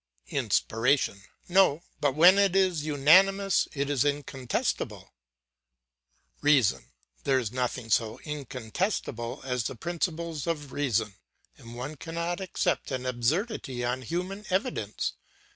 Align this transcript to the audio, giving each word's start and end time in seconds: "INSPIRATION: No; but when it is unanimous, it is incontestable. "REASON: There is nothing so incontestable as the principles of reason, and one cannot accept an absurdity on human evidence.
"INSPIRATION: 0.31 1.25
No; 1.47 1.83
but 1.99 2.15
when 2.15 2.39
it 2.39 2.55
is 2.55 2.83
unanimous, 2.87 3.67
it 3.73 3.87
is 3.87 4.03
incontestable. 4.03 5.13
"REASON: 6.41 6.87
There 7.23 7.37
is 7.37 7.51
nothing 7.51 7.91
so 7.91 8.19
incontestable 8.23 9.41
as 9.43 9.65
the 9.65 9.75
principles 9.75 10.47
of 10.47 10.71
reason, 10.71 11.17
and 11.55 11.75
one 11.75 11.97
cannot 11.97 12.41
accept 12.41 12.89
an 12.89 13.05
absurdity 13.05 13.85
on 13.85 14.01
human 14.01 14.43
evidence. 14.49 15.13